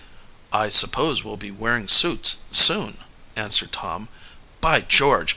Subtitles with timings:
[0.51, 2.97] "I suppose we'll be wearing suits soon,",
[3.35, 4.09] answered Tom.
[4.59, 5.29] "By George!